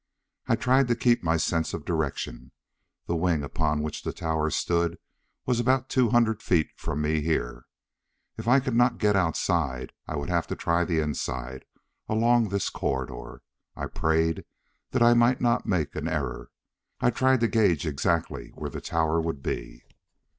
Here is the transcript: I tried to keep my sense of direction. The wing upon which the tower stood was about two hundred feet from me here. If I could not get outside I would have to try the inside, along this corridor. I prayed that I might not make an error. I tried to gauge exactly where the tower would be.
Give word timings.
I 0.47 0.55
tried 0.55 0.87
to 0.87 0.95
keep 0.95 1.21
my 1.21 1.37
sense 1.37 1.75
of 1.75 1.85
direction. 1.85 2.51
The 3.05 3.15
wing 3.15 3.43
upon 3.43 3.83
which 3.83 4.01
the 4.01 4.11
tower 4.11 4.49
stood 4.49 4.97
was 5.45 5.59
about 5.59 5.89
two 5.91 6.09
hundred 6.09 6.41
feet 6.41 6.69
from 6.75 7.03
me 7.03 7.21
here. 7.21 7.65
If 8.35 8.47
I 8.47 8.61
could 8.61 8.73
not 8.73 8.97
get 8.97 9.15
outside 9.15 9.91
I 10.07 10.15
would 10.15 10.29
have 10.29 10.47
to 10.47 10.55
try 10.55 10.85
the 10.85 10.99
inside, 11.01 11.65
along 12.09 12.49
this 12.49 12.71
corridor. 12.71 13.43
I 13.75 13.85
prayed 13.85 14.43
that 14.89 15.03
I 15.03 15.13
might 15.13 15.39
not 15.39 15.67
make 15.67 15.95
an 15.95 16.07
error. 16.07 16.49
I 16.99 17.11
tried 17.11 17.41
to 17.41 17.47
gauge 17.47 17.85
exactly 17.85 18.49
where 18.55 18.71
the 18.71 18.81
tower 18.81 19.21
would 19.21 19.43
be. 19.43 19.83